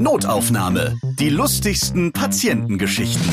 Notaufnahme. 0.00 0.96
Die 1.18 1.28
lustigsten 1.28 2.12
Patientengeschichten. 2.12 3.28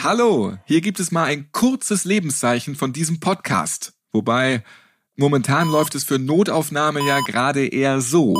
Hallo, 0.00 0.56
hier 0.66 0.80
gibt 0.80 1.00
es 1.00 1.10
mal 1.10 1.24
ein 1.24 1.50
kurzes 1.50 2.04
Lebenszeichen 2.04 2.76
von 2.76 2.92
diesem 2.92 3.18
Podcast. 3.18 3.94
Wobei, 4.12 4.62
momentan 5.16 5.68
läuft 5.68 5.96
es 5.96 6.04
für 6.04 6.20
Notaufnahme 6.20 7.04
ja 7.04 7.18
gerade 7.20 7.66
eher 7.66 8.00
so. 8.00 8.36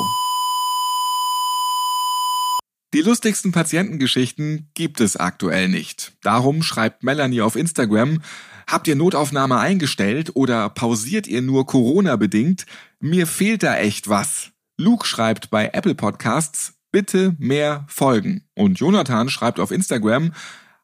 Die 2.94 3.02
lustigsten 3.02 3.50
Patientengeschichten 3.50 4.70
gibt 4.74 5.00
es 5.00 5.16
aktuell 5.16 5.68
nicht. 5.68 6.12
Darum 6.22 6.62
schreibt 6.62 7.02
Melanie 7.02 7.40
auf 7.40 7.56
Instagram, 7.56 8.22
habt 8.68 8.86
ihr 8.86 8.94
Notaufnahme 8.94 9.58
eingestellt 9.58 10.36
oder 10.36 10.70
pausiert 10.70 11.26
ihr 11.26 11.42
nur 11.42 11.66
Corona 11.66 12.14
bedingt? 12.14 12.66
Mir 13.00 13.26
fehlt 13.26 13.64
da 13.64 13.76
echt 13.76 14.08
was. 14.08 14.52
Luke 14.76 15.08
schreibt 15.08 15.50
bei 15.50 15.70
Apple 15.72 15.96
Podcasts, 15.96 16.74
bitte 16.92 17.34
mehr 17.40 17.84
Folgen. 17.88 18.44
Und 18.54 18.78
Jonathan 18.78 19.28
schreibt 19.28 19.58
auf 19.58 19.72
Instagram, 19.72 20.32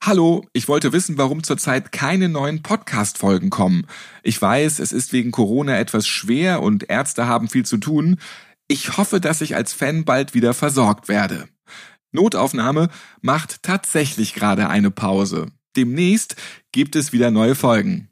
Hallo, 0.03 0.45
ich 0.53 0.67
wollte 0.67 0.93
wissen, 0.93 1.17
warum 1.17 1.45
zurzeit 1.45 1.93
keine 1.93 2.29
neuen 2.29 2.61
Podcast-Folgen 2.65 3.51
kommen. 3.51 3.87
Ich 4.25 4.43
weiß, 4.43 4.81
es 4.81 4.91
ist 4.91 5.13
wegen 5.13 5.31
Corona 5.31 5.79
etwas 5.79 6.09
schwer 6.09 6.61
und 6.61 6.91
Ärzte 6.91 7.29
haben 7.29 7.49
viel 7.49 7.65
zu 7.65 7.77
tun. 7.77 8.19
Ich 8.67 8.97
hoffe, 8.97 9.21
dass 9.21 9.43
ich 9.43 9.55
als 9.55 9.73
Fan 9.73 10.05
bald 10.05 10.35
wieder 10.35 10.55
versorgt 10.55 11.07
werde. 11.07 11.49
Notaufnahme 12.13 12.89
macht 13.21 13.63
tatsächlich 13.63 14.35
gerade 14.35 14.69
eine 14.69 14.91
Pause. 14.91 15.47
Demnächst 15.77 16.37
gibt 16.73 16.97
es 16.97 17.13
wieder 17.13 17.31
neue 17.31 17.55
Folgen. 17.55 18.09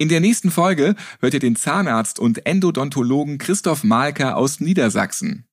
In 0.00 0.08
der 0.08 0.20
nächsten 0.20 0.52
Folge 0.52 0.94
hört 1.20 1.34
ihr 1.34 1.40
den 1.40 1.56
Zahnarzt 1.56 2.20
und 2.20 2.46
Endodontologen 2.46 3.38
Christoph 3.38 3.82
Malker 3.82 4.36
aus 4.36 4.60
Niedersachsen. 4.60 5.44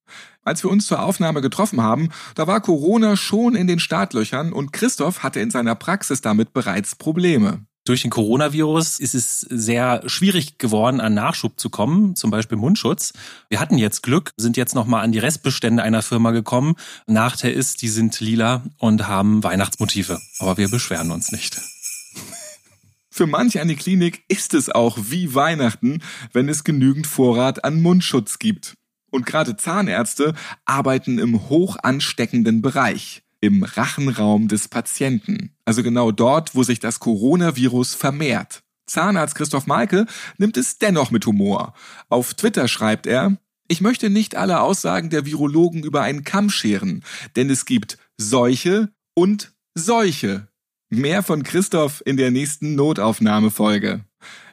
Als 0.44 0.64
wir 0.64 0.70
uns 0.70 0.86
zur 0.86 1.02
Aufnahme 1.02 1.42
getroffen 1.42 1.82
haben, 1.82 2.10
da 2.36 2.46
war 2.46 2.62
Corona 2.62 3.18
schon 3.18 3.56
in 3.56 3.66
den 3.66 3.80
Startlöchern 3.80 4.54
und 4.54 4.72
Christoph 4.72 5.24
hatte 5.24 5.40
in 5.40 5.50
seiner 5.50 5.74
Praxis 5.74 6.22
damit 6.22 6.54
bereits 6.54 6.96
Probleme. 6.96 7.66
Durch 7.86 8.02
den 8.02 8.10
Coronavirus 8.10 9.00
ist 9.00 9.14
es 9.14 9.42
sehr 9.42 10.02
schwierig 10.08 10.58
geworden, 10.58 11.00
an 11.00 11.14
Nachschub 11.14 11.60
zu 11.60 11.70
kommen, 11.70 12.16
zum 12.16 12.32
Beispiel 12.32 12.58
Mundschutz. 12.58 13.14
Wir 13.48 13.60
hatten 13.60 13.78
jetzt 13.78 14.02
Glück, 14.02 14.34
sind 14.38 14.58
jetzt 14.58 14.74
nochmal 14.74 15.04
an 15.04 15.12
die 15.12 15.20
Restbestände 15.20 15.84
einer 15.84 16.02
Firma 16.02 16.32
gekommen. 16.32 16.78
Nachteil 17.06 17.54
ist, 17.54 17.84
die 17.84 17.88
sind 17.90 18.20
lila 18.20 18.64
und 18.80 19.08
haben 19.08 19.44
Weihnachtsmotive. 19.44 20.20
Aber 20.40 20.58
wir 20.58 20.68
beschweren 20.70 21.12
uns 21.12 21.32
nicht. 21.32 21.62
Für 23.12 23.28
manch 23.28 23.60
eine 23.60 23.76
Klinik 23.76 24.24
ist 24.30 24.56
es 24.56 24.70
auch 24.72 24.98
wie 25.00 25.36
Weihnachten, 25.36 26.02
wenn 26.34 26.50
es 26.50 26.64
genügend 26.64 27.06
Vorrat 27.06 27.64
an 27.64 27.84
Mundschutz 27.84 28.40
gibt. 28.40 28.74
Und 29.12 29.28
gerade 29.28 29.58
Zahnärzte 29.58 30.34
arbeiten 30.66 31.20
im 31.20 31.50
hoch 31.50 31.78
ansteckenden 31.84 32.64
Bereich 32.64 33.22
im 33.46 33.64
Rachenraum 33.64 34.48
des 34.48 34.68
Patienten. 34.68 35.56
Also 35.66 35.84
genau 35.84 36.12
dort, 36.12 36.56
wo 36.56 36.64
sich 36.64 36.80
das 36.80 37.00
Coronavirus 37.00 37.96
vermehrt. 37.96 38.64
Zahnarzt 38.88 39.36
Christoph 39.36 39.68
Malke 39.68 40.06
nimmt 40.38 40.58
es 40.58 40.78
dennoch 40.78 41.12
mit 41.12 41.26
Humor. 41.26 41.74
Auf 42.10 42.34
Twitter 42.34 42.68
schreibt 42.68 43.08
er, 43.08 43.38
ich 43.68 43.82
möchte 43.82 44.10
nicht 44.10 44.36
alle 44.36 44.62
Aussagen 44.62 45.10
der 45.10 45.26
Virologen 45.26 45.84
über 45.84 46.02
einen 46.02 46.24
Kamm 46.24 46.50
scheren, 46.50 47.04
denn 47.36 47.50
es 47.50 47.66
gibt 47.66 47.98
Seuche 48.18 48.90
und 49.16 49.54
Seuche. 49.74 50.48
Mehr 50.90 51.24
von 51.24 51.42
Christoph 51.42 52.04
in 52.06 52.16
der 52.16 52.30
nächsten 52.30 52.76
Notaufnahmefolge. 52.76 54.06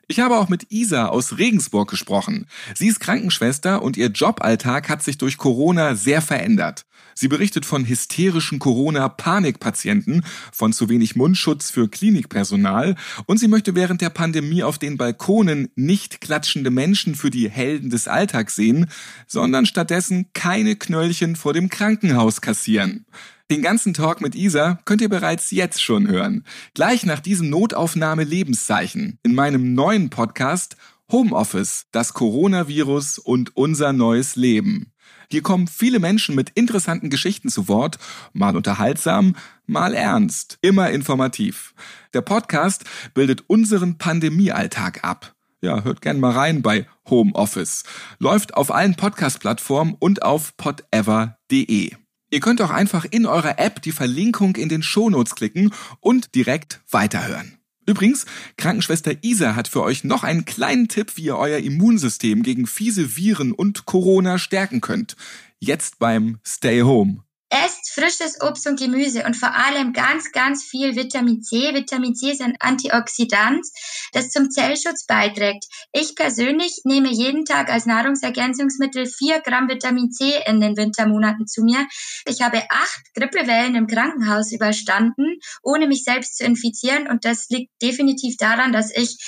Ich 0.09 0.21
habe 0.21 0.37
auch 0.37 0.49
mit 0.49 0.71
Isa 0.71 1.07
aus 1.07 1.39
Regensburg 1.39 1.89
gesprochen. 1.89 2.47
Sie 2.75 2.89
ist 2.89 3.01
Krankenschwester 3.01 3.83
und 3.83 3.97
ihr 3.97 4.09
Joballtag 4.09 4.89
hat 4.89 5.03
sich 5.03 5.17
durch 5.17 5.39
Corona 5.39 5.95
sehr 5.95 6.21
verändert. 6.21 6.85
Sie 7.15 7.29
berichtet 7.29 7.67
von 7.67 7.87
hysterischen 7.87 8.59
Corona-Panikpatienten, 8.59 10.25
von 10.53 10.73
zu 10.73 10.89
wenig 10.89 11.15
Mundschutz 11.15 11.71
für 11.71 11.89
Klinikpersonal 11.89 12.97
und 13.27 13.39
sie 13.39 13.49
möchte 13.49 13.75
während 13.75 14.01
der 14.01 14.11
Pandemie 14.11 14.63
auf 14.63 14.79
den 14.79 14.97
Balkonen 14.97 15.69
nicht 15.75 16.21
klatschende 16.21 16.71
Menschen 16.71 17.15
für 17.15 17.31
die 17.31 17.51
Helden 17.51 17.91
des 17.91 18.09
Alltags 18.09 18.57
sehen, 18.57 18.91
sondern 19.27 19.67
stattdessen 19.67 20.31
keine 20.33 20.77
Knöllchen 20.77 21.37
vor 21.37 21.53
dem 21.53 21.69
Krankenhaus 21.69 22.41
kassieren. 22.41 23.05
Den 23.53 23.61
ganzen 23.61 23.93
Talk 23.93 24.23
mit 24.23 24.35
Isa 24.35 24.79
könnt 24.87 25.03
ihr 25.03 25.11
bereits 25.11 25.51
jetzt 25.51 25.83
schon 25.83 26.09
hören. 26.09 26.47
Gleich 26.73 27.05
nach 27.05 27.21
diesem 27.21 27.51
Notaufnahme 27.51 28.25
Lebenszeichen 28.25 29.19
in 29.23 29.35
meinem 29.35 29.75
neuen 29.75 30.09
Podcast 30.09 30.79
Homeoffice, 31.11 31.85
das 31.93 32.15
Coronavirus 32.15 33.19
und 33.19 33.55
unser 33.55 33.93
neues 33.93 34.37
Leben. 34.37 34.95
Hier 35.31 35.43
kommen 35.43 35.69
viele 35.69 35.99
Menschen 35.99 36.35
mit 36.35 36.49
interessanten 36.55 37.11
Geschichten 37.11 37.51
zu 37.51 37.69
Wort, 37.69 37.99
mal 38.33 38.57
unterhaltsam, 38.57 39.37
mal 39.67 39.93
ernst, 39.93 40.57
immer 40.63 40.89
informativ. 40.89 41.75
Der 42.15 42.23
Podcast 42.23 42.85
bildet 43.13 43.45
unseren 43.49 43.99
Pandemiealltag 43.99 45.05
ab. 45.05 45.35
Ja, 45.61 45.85
hört 45.85 46.01
gern 46.01 46.21
mal 46.21 46.33
rein 46.33 46.63
bei 46.63 46.87
Homeoffice. 47.11 47.85
Läuft 48.19 48.55
auf 48.55 48.73
allen 48.73 48.95
Podcast-Plattformen 48.95 49.95
und 49.99 50.23
auf 50.23 50.57
podever.de. 50.57 52.02
Ihr 52.33 52.41
könnt 52.41 52.63
auch 52.63 52.71
einfach 52.71 53.05
in 53.05 53.27
eurer 53.27 53.59
App 53.59 53.83
die 53.83 53.93
Verlinkung 53.93 54.57
in 54.57 54.71
den 54.71 54.83
Shownotes 54.83 55.35
klicken 55.35 55.71
und 56.01 56.35
direkt 56.35 56.81
weiterhören. 56.91 57.59
Übrigens, 57.85 58.25
Krankenschwester 58.57 59.23
Isa 59.23 59.55
hat 59.55 59.69
für 59.69 59.83
euch 59.83 60.03
noch 60.03 60.25
einen 60.25 60.47
kleinen 60.47 60.89
Tipp, 60.89 61.13
wie 61.17 61.25
ihr 61.25 61.37
euer 61.37 61.59
Immunsystem 61.59 62.43
gegen 62.43 62.67
fiese 62.67 63.19
Viren 63.19 63.53
und 63.53 63.85
Corona 63.85 64.39
stärken 64.39 64.81
könnt. 64.81 65.15
Jetzt 65.59 65.99
beim 65.99 66.39
Stay 66.43 66.81
Home. 66.81 67.23
Esst 67.53 67.93
frisches 67.93 68.41
Obst 68.41 68.67
und 68.67 68.81
Gemüse 68.81 69.25
und 69.27 69.37
vor 69.37 69.55
allem 69.55 69.93
ganz, 69.93 70.33
ganz 70.33 70.65
viel 70.65 70.97
Vitamin 70.97 71.43
C. 71.43 71.75
Vitamin 71.75 72.15
C 72.15 72.31
ist 72.31 72.41
ein 72.41 72.57
Antioxidant, 72.59 73.67
das 74.15 74.31
zum 74.31 74.51
Zellschutz 74.51 75.05
beiträgt. 75.05 75.67
Ich 75.93 76.15
persönlich 76.15 76.81
nehme 76.85 77.11
jeden 77.11 77.45
Tag 77.45 77.69
als 77.69 77.85
Nahrungsergänzungsmittel 77.85 79.05
vier 79.05 79.41
Gramm 79.43 79.69
Vitamin 79.69 80.11
C 80.11 80.33
in 80.47 80.63
den 80.63 80.79
Wintermonaten 80.79 81.47
zu 81.47 81.63
mir. 81.63 81.87
Ich 82.25 82.41
habe 82.41 82.63
acht 82.71 83.03
Grippewellen 83.15 83.75
im 83.75 83.87
Krankenhaus 83.87 84.51
überstanden, 84.51 85.39
ohne 85.63 85.87
mich 85.87 86.05
selbst 86.05 86.39
zu 86.39 86.45
infizieren 86.45 87.07
und 87.07 87.27
das 87.27 87.51
liegt 87.51 87.71
definitiv 87.83 88.39
daran, 88.39 88.73
dass 88.73 88.91
ich 88.97 89.19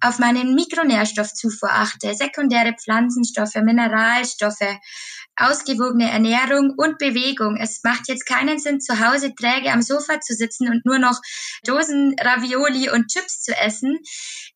auf 0.00 0.18
meinen 0.18 0.54
Mikronährstoffzufuhr 0.54 1.70
achte, 1.70 2.14
sekundäre 2.14 2.74
Pflanzenstoffe, 2.74 3.56
Mineralstoffe, 3.56 4.78
ausgewogene 5.38 6.10
Ernährung 6.10 6.74
und 6.76 6.98
Bewegung. 6.98 7.56
Es 7.56 7.80
macht 7.84 8.08
jetzt 8.08 8.26
keinen 8.26 8.58
Sinn, 8.58 8.80
zu 8.80 8.98
Hause 8.98 9.34
träge 9.34 9.72
am 9.72 9.82
Sofa 9.82 10.20
zu 10.20 10.34
sitzen 10.34 10.68
und 10.68 10.84
nur 10.84 10.98
noch 10.98 11.20
Dosen 11.64 12.14
Ravioli 12.20 12.90
und 12.90 13.08
Chips 13.08 13.42
zu 13.42 13.52
essen. 13.56 13.98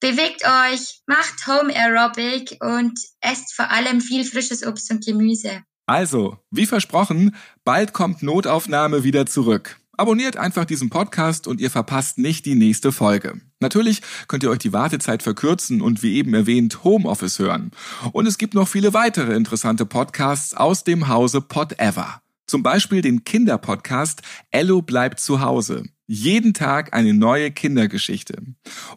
Bewegt 0.00 0.44
euch, 0.44 1.00
macht 1.06 1.46
Home 1.46 1.74
Aerobic 1.74 2.58
und 2.60 2.98
esst 3.20 3.54
vor 3.54 3.70
allem 3.70 4.00
viel 4.00 4.24
frisches 4.24 4.66
Obst 4.66 4.90
und 4.90 5.04
Gemüse. 5.04 5.62
Also, 5.86 6.38
wie 6.50 6.66
versprochen, 6.66 7.34
bald 7.64 7.92
kommt 7.92 8.22
Notaufnahme 8.22 9.04
wieder 9.04 9.26
zurück. 9.26 9.81
Abonniert 10.02 10.36
einfach 10.36 10.64
diesen 10.64 10.90
Podcast 10.90 11.46
und 11.46 11.60
ihr 11.60 11.70
verpasst 11.70 12.18
nicht 12.18 12.44
die 12.44 12.56
nächste 12.56 12.90
Folge. 12.90 13.40
Natürlich 13.60 14.02
könnt 14.26 14.42
ihr 14.42 14.50
euch 14.50 14.58
die 14.58 14.72
Wartezeit 14.72 15.22
verkürzen 15.22 15.80
und 15.80 16.02
wie 16.02 16.16
eben 16.16 16.34
erwähnt 16.34 16.82
Homeoffice 16.82 17.38
hören. 17.38 17.70
Und 18.10 18.26
es 18.26 18.36
gibt 18.36 18.54
noch 18.54 18.66
viele 18.66 18.94
weitere 18.94 19.34
interessante 19.34 19.86
Podcasts 19.86 20.54
aus 20.54 20.82
dem 20.82 21.06
Hause 21.06 21.40
Pod 21.40 21.78
Ever. 21.78 22.20
Zum 22.48 22.64
Beispiel 22.64 23.00
den 23.00 23.22
Kinderpodcast 23.22 24.22
Ello 24.50 24.82
bleibt 24.82 25.20
zu 25.20 25.40
Hause. 25.40 25.84
Jeden 26.08 26.52
Tag 26.52 26.94
eine 26.94 27.14
neue 27.14 27.52
Kindergeschichte. 27.52 28.42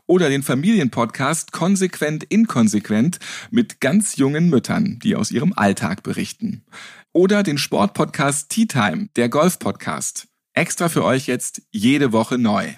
Oder 0.08 0.30
den 0.30 0.42
Familienpodcast 0.42 1.52
Konsequent 1.52 2.24
Inkonsequent 2.24 3.20
mit 3.52 3.80
ganz 3.80 4.16
jungen 4.16 4.50
Müttern, 4.50 4.98
die 5.04 5.16
aus 5.16 5.30
ihrem 5.30 5.54
Alltag 5.54 6.02
berichten. 6.02 6.66
Oder 7.14 7.44
den 7.44 7.60
Sportpodcast 7.60 8.50
Tea 8.50 8.66
Time, 8.66 9.10
der 9.16 9.30
Golf-Podcast. 9.30 10.28
Extra 10.56 10.88
für 10.88 11.04
euch 11.04 11.28
jetzt 11.28 11.64
jede 11.72 12.14
Woche 12.14 12.38
neu. 12.38 12.74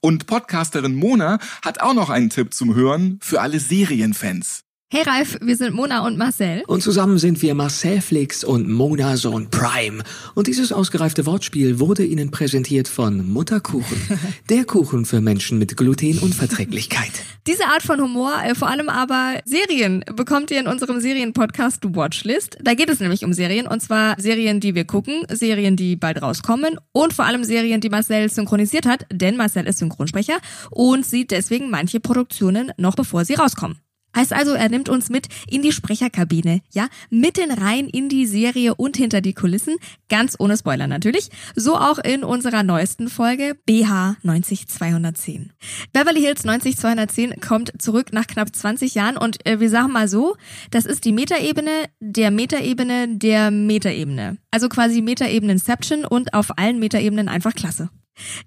Und 0.00 0.26
Podcasterin 0.26 0.96
Mona 0.96 1.38
hat 1.62 1.80
auch 1.80 1.94
noch 1.94 2.10
einen 2.10 2.28
Tipp 2.28 2.52
zum 2.52 2.74
Hören 2.74 3.20
für 3.22 3.40
alle 3.40 3.60
Serienfans. 3.60 4.64
Hey 4.92 5.04
Ralf, 5.04 5.38
wir 5.40 5.56
sind 5.56 5.72
Mona 5.72 6.04
und 6.04 6.18
Marcel. 6.18 6.64
Und 6.66 6.82
zusammen 6.82 7.16
sind 7.18 7.40
wir 7.42 7.54
Marcel 7.54 8.00
Flix 8.00 8.42
und 8.42 8.68
Mona 8.68 9.16
Sohn 9.16 9.48
Prime. 9.48 10.02
Und 10.34 10.48
dieses 10.48 10.72
ausgereifte 10.72 11.26
Wortspiel 11.26 11.78
wurde 11.78 12.04
Ihnen 12.04 12.32
präsentiert 12.32 12.88
von 12.88 13.24
Mutterkuchen. 13.30 13.96
Der 14.48 14.64
Kuchen 14.64 15.04
für 15.04 15.20
Menschen 15.20 15.60
mit 15.60 15.76
Glutenunverträglichkeit. 15.76 17.12
Diese 17.46 17.66
Art 17.66 17.84
von 17.84 18.00
Humor, 18.00 18.32
äh, 18.44 18.56
vor 18.56 18.66
allem 18.66 18.88
aber 18.88 19.38
Serien, 19.44 20.04
bekommt 20.16 20.50
ihr 20.50 20.58
in 20.58 20.66
unserem 20.66 20.98
Serienpodcast 20.98 21.94
Watchlist. 21.94 22.58
Da 22.60 22.74
geht 22.74 22.90
es 22.90 22.98
nämlich 22.98 23.24
um 23.24 23.32
Serien. 23.32 23.68
Und 23.68 23.82
zwar 23.82 24.20
Serien, 24.20 24.58
die 24.58 24.74
wir 24.74 24.86
gucken, 24.86 25.24
Serien, 25.30 25.76
die 25.76 25.94
bald 25.94 26.20
rauskommen 26.20 26.78
und 26.90 27.12
vor 27.12 27.26
allem 27.26 27.44
Serien, 27.44 27.80
die 27.80 27.90
Marcel 27.90 28.28
synchronisiert 28.28 28.86
hat. 28.86 29.06
Denn 29.12 29.36
Marcel 29.36 29.68
ist 29.68 29.78
Synchronsprecher 29.78 30.38
und 30.72 31.06
sieht 31.06 31.30
deswegen 31.30 31.70
manche 31.70 32.00
Produktionen 32.00 32.72
noch 32.76 32.96
bevor 32.96 33.24
sie 33.24 33.34
rauskommen. 33.34 33.78
Heißt 34.14 34.32
also, 34.32 34.52
er 34.52 34.68
nimmt 34.68 34.88
uns 34.88 35.08
mit 35.08 35.28
in 35.48 35.62
die 35.62 35.72
Sprecherkabine, 35.72 36.60
ja, 36.72 36.88
mitten 37.10 37.52
rein 37.52 37.86
in 37.86 38.08
die 38.08 38.26
Serie 38.26 38.74
und 38.74 38.96
hinter 38.96 39.20
die 39.20 39.34
Kulissen, 39.34 39.76
ganz 40.08 40.36
ohne 40.38 40.56
Spoiler 40.56 40.86
natürlich. 40.86 41.30
So 41.54 41.76
auch 41.76 41.98
in 41.98 42.24
unserer 42.24 42.62
neuesten 42.62 43.08
Folge 43.08 43.56
BH 43.66 44.16
90210. 44.22 45.52
Beverly 45.92 46.20
Hills 46.20 46.44
90210 46.44 47.40
kommt 47.40 47.72
zurück 47.80 48.12
nach 48.12 48.26
knapp 48.26 48.54
20 48.54 48.94
Jahren 48.94 49.16
und 49.16 49.46
äh, 49.46 49.60
wir 49.60 49.70
sagen 49.70 49.92
mal 49.92 50.08
so, 50.08 50.36
das 50.70 50.86
ist 50.86 51.04
die 51.04 51.12
Metaebene 51.12 51.70
der 52.00 52.30
Metaebene 52.30 53.16
der 53.16 53.50
Metaebene. 53.50 54.38
Also 54.50 54.68
quasi 54.68 55.02
Metaebenen-Inception 55.02 56.04
und 56.04 56.34
auf 56.34 56.58
allen 56.58 56.78
Metaebenen 56.78 57.28
einfach 57.28 57.54
klasse. 57.54 57.90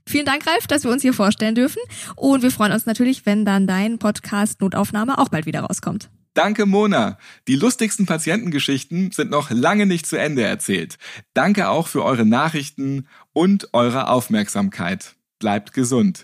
Vielen 0.07 0.25
Dank, 0.25 0.45
Ralf, 0.47 0.67
dass 0.67 0.83
wir 0.83 0.91
uns 0.91 1.01
hier 1.01 1.13
vorstellen 1.13 1.55
dürfen. 1.55 1.81
Und 2.15 2.43
wir 2.43 2.51
freuen 2.51 2.71
uns 2.71 2.85
natürlich, 2.85 3.25
wenn 3.25 3.45
dann 3.45 3.67
dein 3.67 3.99
Podcast 3.99 4.61
Notaufnahme 4.61 5.17
auch 5.17 5.29
bald 5.29 5.45
wieder 5.45 5.61
rauskommt. 5.61 6.09
Danke, 6.33 6.65
Mona. 6.65 7.17
Die 7.47 7.55
lustigsten 7.55 8.07
Patientengeschichten 8.07 9.11
sind 9.11 9.29
noch 9.29 9.51
lange 9.51 9.85
nicht 9.85 10.07
zu 10.07 10.17
Ende 10.17 10.43
erzählt. 10.43 10.97
Danke 11.33 11.69
auch 11.69 11.87
für 11.87 12.03
eure 12.03 12.25
Nachrichten 12.25 13.07
und 13.33 13.69
eure 13.73 14.07
Aufmerksamkeit. 14.07 15.15
Bleibt 15.37 15.73
gesund. 15.73 16.23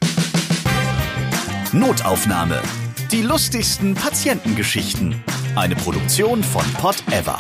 Notaufnahme. 1.72 2.62
Die 3.12 3.22
lustigsten 3.22 3.94
Patientengeschichten. 3.94 5.24
Eine 5.56 5.76
Produktion 5.76 6.44
von 6.44 6.66
Pot 6.74 7.04
Ever. 7.12 7.38